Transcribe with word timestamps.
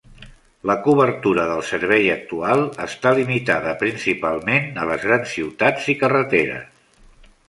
La 0.67 0.75
cobertura 0.85 1.43
del 1.49 1.59
servei 1.71 2.07
actual 2.13 2.63
està 2.85 3.11
limitada 3.19 3.75
principalment 3.83 4.65
a 4.83 4.87
les 4.93 5.05
grans 5.11 5.35
ciutats 5.37 5.91
i 5.95 5.95
carreteres. 6.01 6.65